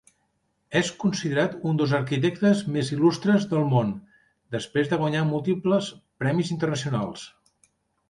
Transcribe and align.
És 0.77 0.87
considerat 1.03 1.53
un 1.71 1.77
dels 1.81 1.93
arquitectes 1.97 2.63
més 2.77 2.91
il·lustres 2.97 3.47
del 3.53 3.69
món, 3.75 3.93
després 4.59 4.93
de 4.95 5.03
guanyar 5.05 5.25
múltiples 5.37 5.95
premis 6.25 6.55
internacionals. 6.61 7.33